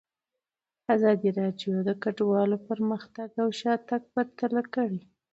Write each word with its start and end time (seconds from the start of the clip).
ازادي 0.95 1.29
راډیو 1.39 1.75
د 1.87 1.89
کډوالو 2.03 2.57
پرمختګ 2.69 3.29
او 3.41 3.49
شاتګ 3.59 4.01
پرتله 4.13 4.61
کړی. 4.73 4.99